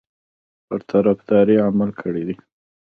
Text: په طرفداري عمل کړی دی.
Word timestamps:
په 0.67 0.75
طرفداري 0.89 1.55
عمل 1.67 1.89
کړی 2.01 2.23
دی. 2.27 2.35